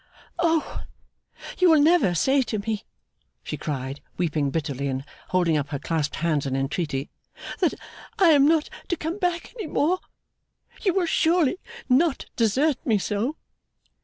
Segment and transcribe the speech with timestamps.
[0.39, 0.81] 'O!
[1.59, 2.85] you will never say to me,'
[3.43, 7.11] she cried, weeping bitterly, and holding up her clasped hands in entreaty,
[7.59, 7.75] 'that
[8.17, 9.99] I am not to come back any more!
[10.81, 13.35] You will surely not desert me so!